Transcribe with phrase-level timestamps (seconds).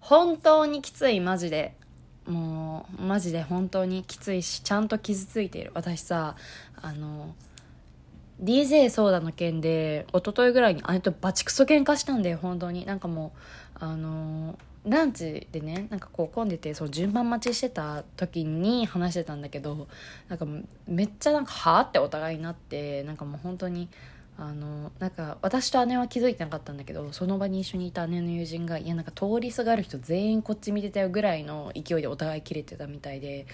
[0.00, 1.74] 本当にきついマジで。
[2.26, 5.72] もうマジで本当にきついしちゃんと傷ついている。
[5.74, 6.36] 私さ
[6.80, 7.34] あの
[8.42, 12.86] DJ ソーダの件で一昨日ぐらいに姉とバチクソ喧嘩したんだよ本当に。
[12.86, 13.32] なんかも
[13.80, 19.88] うあのランチでねなんかこう混んでてその順番待ちしてた時に話してたんだけど
[20.28, 20.46] なんか
[20.86, 23.88] めっちゃなんかはあってお互いになってなんかもう本当に
[24.42, 33.46] あのなんか私と姉は気づいてなかったんだけどその場に一緒にいた姉の友人がいやなんか通りすがる人全員こっち見てたよぐらいの勢いでお互い切れてたみたいで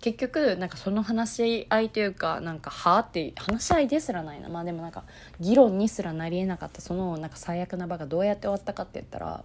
[0.00, 4.48] 結局なんかその話し合いというかなんかはあって話し合いですらないな。
[4.48, 5.04] まあでもなんか
[5.38, 6.80] 議論にすらなりえなかった。
[6.80, 9.44] そのなんか最悪な場がどうやって終わったかって言ったら、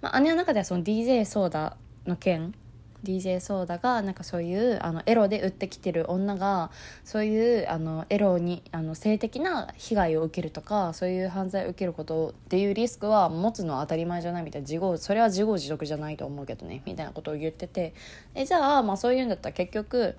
[0.00, 2.54] まあ、姉の中ではその DJ ソーダの件
[3.04, 6.70] DJ ソーダがなんかそういうあのエロで売ってきてる女が
[7.04, 17.94] そういうあのエロにあの性的な被害を受けるとかそういう犯罪を受けることっていうリスクは持つのは当たり前じゃないみたいな自業それは自業自得じゃないと思うけどねみたいなことを言ってて。
[18.34, 20.16] えじゃあまあそういうんだったら結局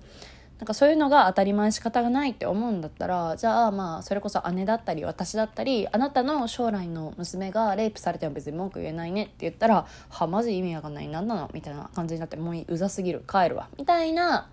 [0.58, 13.68] なんかそういうのが当たり前仕方がないって思うんだったらじゃあまあそれこそ姉だったり私だったりあなたの将来の娘がレイプされても別に文句言えないねって言ったらはマジ意味わかんない何なのみたいな感じになってもううざすぎる帰るわ。
[13.76, 14.48] みたいな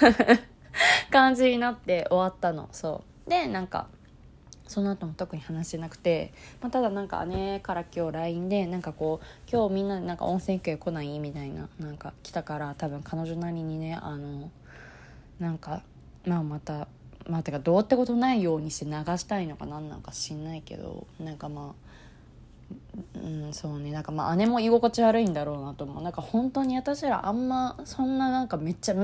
[1.10, 2.68] 感じになって終わったの。
[2.72, 3.30] そう。
[3.30, 3.86] でなんか
[4.66, 11.18] その後も特に話してなくて、まあ、ただなんか姉から今日 LINE でなんかこう今日みんなでなんか温泉行くよ来ない？
[11.18, 14.50] みたいななんか来たから多分彼女なりにねあの
[15.38, 15.82] なんか
[16.26, 16.88] まあまた
[17.28, 23.92] まあてかどうってことないようにして流したいのか何なのか知んないけどなんかまあうんそうね。
[23.92, 26.02] なんかまあ姉も居心地悪いんだろうなと思う。
[26.02, 28.94] なんか本当に私らあんまそんななんかめっちゃ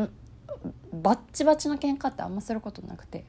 [0.93, 3.25] バッチバチの喧嘩ってあんますることなくて。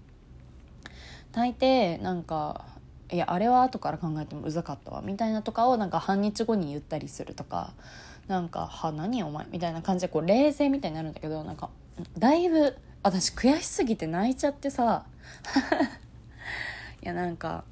[1.32, 2.66] 大抵なんか
[3.12, 5.02] いやあれは後から考えてもうざかったわ。
[5.02, 7.74] みたいなとかをなんか半日後に言ったりするとか。
[8.28, 11.70] なんか「は何お前」みたいな感じでこう冷静みたいになるんだけどなんか
[12.18, 15.06] だいぶ私悔しすぎて泣いちゃってさ。
[17.04, 17.66] いやなんか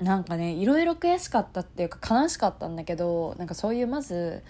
[0.00, 4.42] なんかねいろいろ悔しかったっていうか悲しかったんだけどなんかそういうまず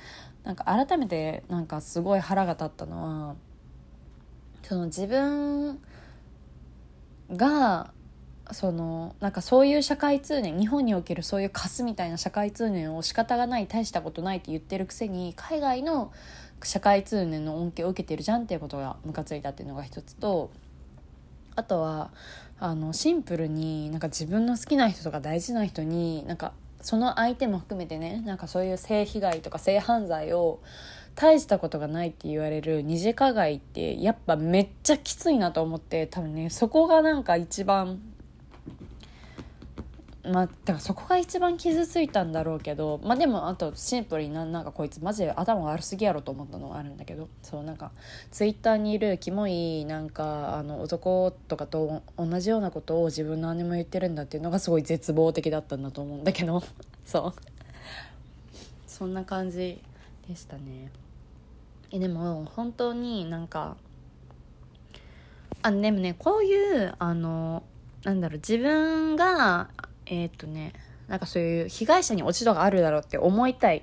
[0.45, 3.35] なんか改めてなんかすごい腹が立ったのは
[4.63, 5.81] その自分
[7.31, 7.93] が
[8.53, 16.13] そのなんかそういう社会通念日本におけるそういうカスみたいな社会通念を仕方がない大したことないって言ってるくせに海外の
[16.63, 20.51] 社会通念の恩恵を受けてるじゃんっていうことがムカついたっていうのが一つと
[21.57, 22.11] あとは
[22.61, 30.61] あのシンプルになんか自分の好きな人とか大事な人になんかその相手も含めてねなんかそういう性被害とか性犯罪を
[31.15, 38.01] 大したことがないって言われる二次加害ってやっぱめっちゃきついなと思って多分ねそこがなんか一番
[40.29, 47.91] まあ、だからそこが一番傷ついたんだろうけどまあでもあとシンプルにななんかこいつマジで頭悪すぎやろと思ったのがあるんだけどそうなんか
[48.31, 56.63] ツイッターにいるキモいなんかあの男とかと同じようなことを自分の姉も言ってるんだっていうのがすごい絶望的だったんだと思うんだけど
[57.05, 57.59] そう。
[58.87, 59.81] そんな感じ
[60.29, 60.91] でしたね。
[61.93, 63.77] えでも本当になんか
[65.63, 67.63] あでもねこういうあの
[68.05, 69.69] なんだろう自分が
[70.11, 70.73] えー、っとね
[71.09, 73.83] なんかそういう被害者に落ち度があるだろうって思いたい。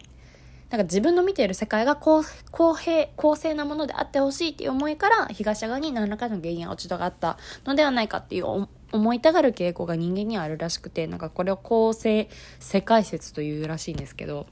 [0.69, 14.47] なんか自分の見ている世界が公平公正なものであってほしいっていう思いから被害者側に何らかの原因や落ち度があったのではないかっていう思いたがる傾向が人間にはあるらしくてなんかこれを公正世界説というらしいんですけど。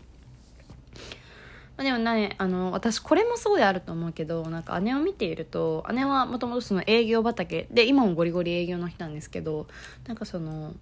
[1.76, 9.66] まあ、でもねあの私これもそうであると思うけどなんか姉を見ていると姉はもともとその営業畑で今もゴリゴリ営業の人なんですけど
[10.08, 10.74] なんかその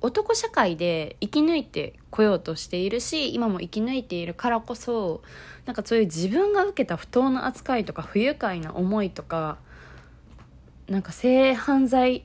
[0.00, 5.22] 男社会で生き抜いてこようとしているし今も生き抜いているからこそ
[5.64, 9.58] なんかそういう自分が受けた不当な扱いとか不愉快な思いとか
[10.88, 12.24] なんか性犯罪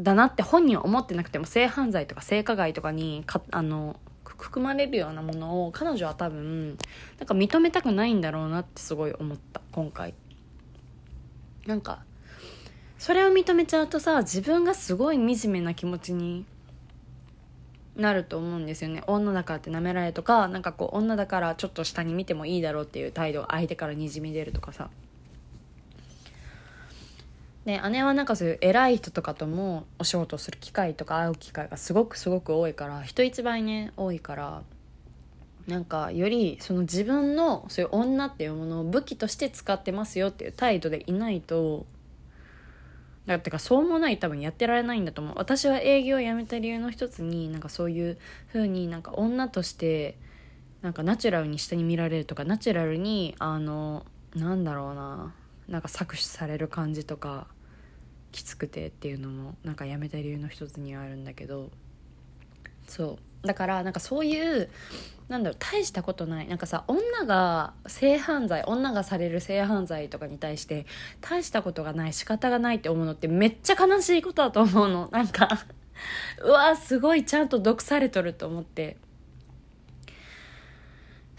[0.00, 6.76] だなって本人は思ってなくても性犯罪とか性加害とかにかあの含まれるようなものを彼女は多分
[7.18, 10.14] なんか認めたくないんだろうなってすごい思った今回。
[11.66, 12.04] なんか
[13.02, 16.46] それを認めちゃうとさ自分がすごい惨めな気持ちに
[17.96, 19.02] なると思うんですよね。
[19.08, 24.88] 女だからって舐められとかなんかこう女だからちょっと下に見てもいいだろうっていう態度相手からにじみ出るとかさ。
[27.64, 34.62] で姉はなんかそういう偉い人とかともお仕事する機会とか会う機会がすごくすごく多いから人一倍ね多いから
[35.66, 41.84] なんかよりその自分のそういう女っていうものを武器として使ってますよっていう態度でいないと
[43.26, 45.34] だってかそうもない多分やってられないんだと思う。
[45.36, 48.18] 私は営業を辞めた理由の一つになんかそういう
[48.52, 50.18] 風になんか女として
[50.82, 54.04] なんかナチュラルに下に見られるとかナチュラルにあの
[54.34, 55.34] なんだろうな
[55.68, 57.46] なんか搾取される感じとか
[58.32, 61.70] きつくてっていうのもなんかやめた理由の一つにはあるんだけど。
[62.92, 63.46] そう。
[63.46, 64.68] だからなんかそういう
[65.28, 66.48] なんだろう大したことない。
[66.48, 70.84] なんかさ女が性犯罪女がされる性犯罪とかに対して
[71.22, 75.08] 大したことがない仕方がないって思うのってめっちゃ悲しいことだと思うの。
[75.10, 75.48] なんか
[76.44, 78.98] うわすごいちゃんと毒されとると思って。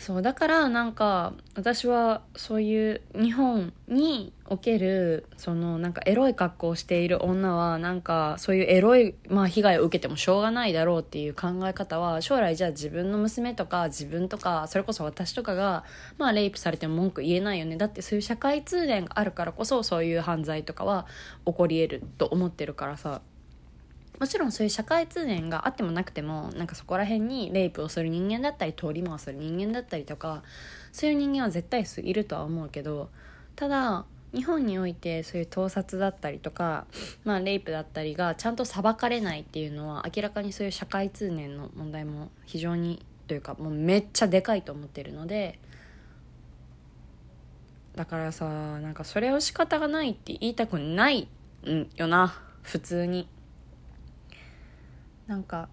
[0.04, 15.86] そうだからなんか私はそういう日本におけるそのなんかエロい格好をしている女はなんかそういうエロい、まあ、被害を受けてもしょうがないだろうっていう考え方は将来じゃあ自分の娘とか自分とかそれこそ私とかが、
[16.18, 17.78] まあ、レイプされても文句言えないよね。
[17.78, 21.06] だってそういう社会通念があるからこそそういう犯罪とかは
[21.46, 23.22] 起こり得ると思ってるからさ。
[24.19, 30.44] もちろんそういう社会通念があってもなくてもなんかそこら辺にレイプをする人間だったり通り魔をする人間だったりとか
[30.92, 33.10] そういう人間は絶対いるとは思うけど
[33.56, 36.86] ただ日本においてそういう盗撮だったりとか、
[37.24, 45.60] まあ、レイプだったりがちゃんと裁かれないっていうのは明らかにそういう社会通念の問題も非常にというかもうめっちゃでかいと思ってるので
[47.95, 48.45] だからさ
[48.80, 51.27] なんかそれを仕方がないって言いたくない
[51.65, 53.27] んよな普通に。
[55.34, 55.68] なんか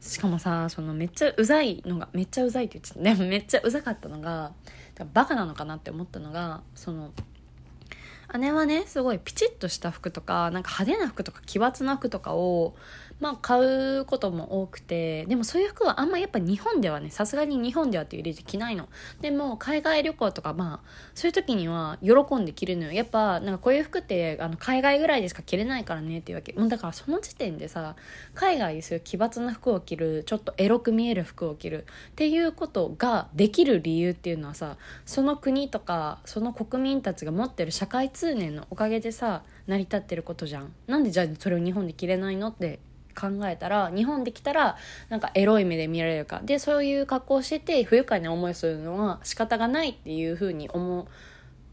[0.00, 3.00] しかもさそのめっちゃうざいのがめっちゃうざいって言ってた。
[3.00, 4.52] ねめっちゃうざかったのが
[5.12, 7.12] バカなのかなって思ったのがその
[8.38, 12.74] 姉はねすごいピチッとした服とかなんか派手な服とか奇抜な服とかを
[13.20, 18.88] まあ買うことも多くてでもそういう服はあんまやっぱ日本ではねさすがに日本ではっていう入れて着ないの。
[19.20, 22.92] でも海外旅行とかまあそういう時には喜んで着るのよ。
[22.92, 26.52] やっぱなんかこういう服ってあの海外ぐらいでしか着れないからねっていうわけ。
[26.52, 27.96] もうだからその時点でさ
[28.34, 34.76] 海外でそういう奇抜な服を着るちょっとエロく見える服を着るっていうことができる理由っていうのはさ
[35.06, 40.72] その国とかその国民たちが持ってる社会通念のおかげでさ成り立ってることじゃん。
[40.86, 42.78] なんでじゃあそれを日本で着れないのって
[43.18, 44.76] 考えたら日本で来たら
[45.08, 46.40] なんかエロい目で見られるか。
[46.44, 51.06] でそういう格好をしてて不愉快な思いするのは仕方がないっていうふうに思う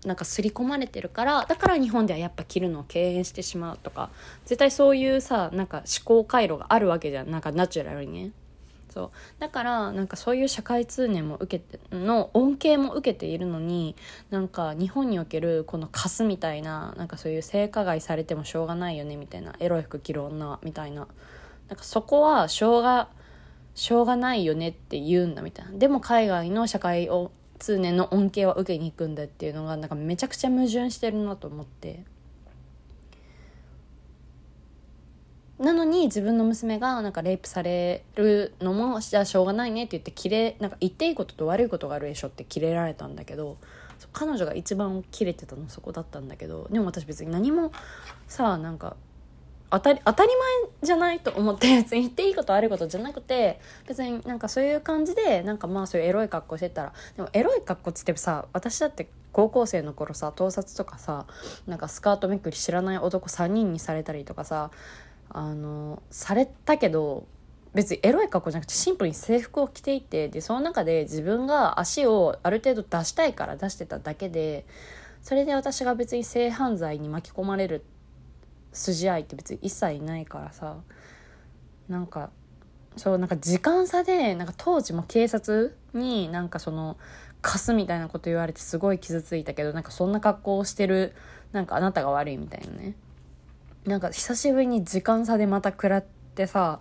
[0.07, 4.09] なんか刷り込まれてるからだから日本ではやっぱ着るのを敬遠してしまうとか。
[4.45, 7.31] 絶対そういうさなんか思考回路があるわけじゃん。
[7.31, 8.31] なんかナチュラルにね。
[8.95, 13.97] そうだからなんかそういう社会通念も受けての恩恵も受けているのに
[14.29, 21.09] なんか日本におけるこのカスみたいななんかそういう性加害されてもしょうがないよねみたいなエロい服着る女みたいな
[21.67, 23.09] なんかそこはしょうが
[23.73, 32.05] しょうがないよねって言うんだみたいなでも海外の社会を通念の恩恵は受けに行くんだっていうのがなんかめちゃくちゃ矛盾してるなと思って。
[35.59, 43.57] なのに自分の娘がなんかレイプされるのもじゃあしょうがないねって言ってキレなんか言っていいことと悪いことがあるでしょってキレられたんだけど
[44.11, 47.71] 彼女が一番キレてたのそこだったんだけどでも私別に何も
[48.27, 48.97] さあなんか
[49.71, 61.25] 当たり当たり前じゃないと思って別に言っていいこと悪いことじゃなくて別になんかそういう感じでなんかまあそういうエロい格好してたらでもエロい格好っつってさ私だって高校生の頃さ盗撮とかさ
[61.67, 64.71] なんかスカートめくり知らない男3人にされたりとかさ
[65.29, 67.27] あのされたけど
[67.73, 74.65] 別にエロい格好じゃなくてシンプルに制服を着ていてでその中で自分が足をある程度出したいから出してただけで
[75.21, 77.83] それで私が別に性犯罪に巻き込まれる
[78.71, 80.77] 筋合いって別に一切ないからさ
[81.89, 82.29] なんか
[82.95, 86.97] そうなんか時間差でなんか当時も警察になんかその
[87.41, 91.13] 貸すみたいなこと言われてすごい傷ついたけどなんかそんな格好をしてる
[91.51, 92.95] なんかあなたが悪いみたいなね。
[93.85, 96.79] なんか久しぶりに時間差でまた食らってさ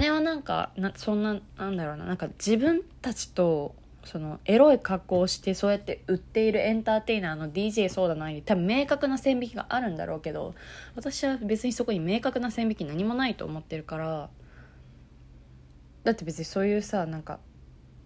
[0.00, 3.74] 姉はなんかなそんななんだろうななんか自分たちと
[4.04, 10.54] そのエロい格好をしてそうやって売っているエンターテイナーの DJ そうだない多分明確な線引きがあるんだろうけど
[10.96, 14.30] 私は別にそこに明確な線引き何もないと思ってるから
[16.04, 17.38] だって別にそういうさなんか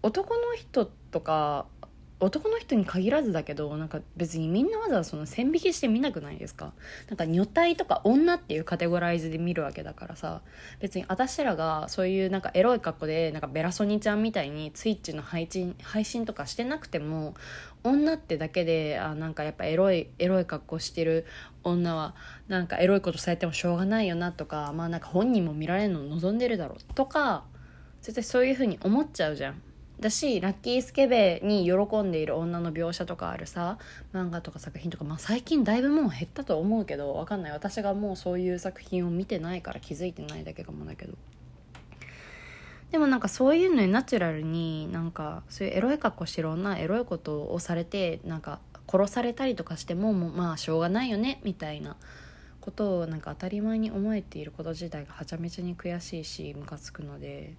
[0.03, 1.65] 男の人とか
[2.19, 6.73] 男の人に限らずだけどなんか別にみんなわざわざその線引きして見なくないですか？
[7.09, 10.41] なんか女体とか女っていうカテゴライズで見るわけだからさ
[10.79, 17.35] 別に私らがそういうなんかエロい格好でなんかベラソニちゃんみたいにツイッチの配信配信とかしてなくても
[17.83, 21.27] 女ってだけであなんかやっぱエロいエロい格好してる
[21.63, 22.15] 女は
[22.47, 27.43] なんかエロいことされてもしょうがないよなとかまあなんか本人も見られるのを望んでるだろうとか
[28.01, 29.61] 絶対そういう風に思っちゃうじゃん。
[29.99, 33.79] だしラッキースケベに喜んでいる女の描写とかあるさ
[34.13, 37.51] 漫画とか作品とか、まあ、最近だいぶもう減ったと思うけどわかんない。
[37.51, 41.13] 私がもうそういう作品を見てないから気づいてないだけかもだけど。
[42.91, 51.97] でもなんかそういうのにナチュラルになんかそういうエロい格好してる女エロいことをされてなんか殺されたりとかしてももうまあしょうがないよねみたいな。
[52.61, 57.55] ことをなんか当たり前に思えていること自体がはちゃめちゃに悔しいしムカつくので。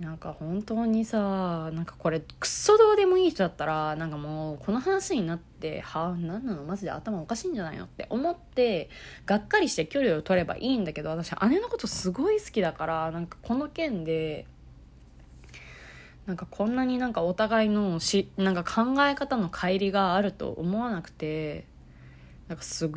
[0.00, 6.64] なんか本当にさなんかこれクソどうでもいい人だったらなんかもうこの話になってはあ何なの？
[6.64, 7.84] マジで頭おかしいんじゃないの？
[7.84, 8.90] って思って
[9.24, 14.46] がっかりして距離を取ればいいんだけど私姉のことすごい好きだからなんかこの件で
[16.26, 21.66] なんかこんなになんかお互いのしなんか考え方の乖離があると思わなくて
[22.48, 22.90] なんかすっ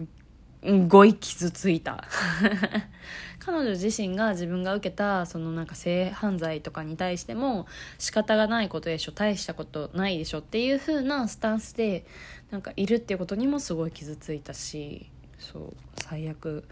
[0.87, 2.03] ごい傷ついた。
[3.39, 7.65] 彼女自身が自分が受けたそのなんか性犯罪とかに対しても
[7.97, 12.05] 仕方がないことでしょ大したことないでしょっていう風なスタンスで
[12.51, 15.09] なんかいるっていうことにもすごい傷ついたし
[15.39, 16.65] そう最悪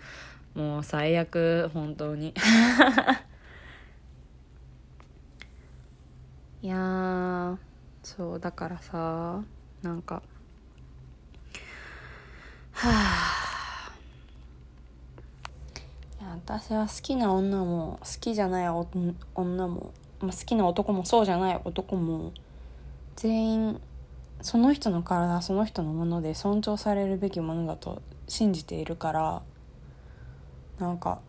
[0.54, 2.34] もう最悪本当に。
[6.62, 7.58] いや
[8.04, 9.44] そうだからさ
[9.82, 10.24] なんか
[12.72, 13.55] はあ
[16.36, 22.34] 私は好きな女も好きじゃない女も、まあ、好きな男もそうじゃない男も
[23.16, 23.82] 全員
[24.42, 29.42] その人の体その人のもので尊重されるべきものだと信じているから
[30.78, 31.20] なんか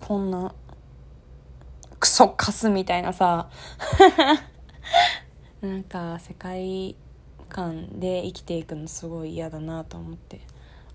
[0.00, 0.54] こんな
[1.98, 3.48] クソカスみたいなさ
[5.62, 6.96] なんか世界
[7.48, 10.40] 観で生きていくのすごい嫌だなと思って。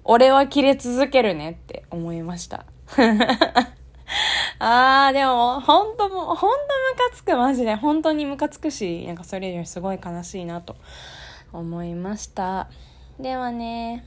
[0.05, 2.65] 俺は切れ続けるねって思いました。
[4.59, 7.35] あーでもほんともほんとムカつく。
[7.35, 10.75] マジで本当にムカつくしなんかそれよりすごい悲しいなと
[11.51, 12.67] 思いました。
[13.19, 14.05] ではね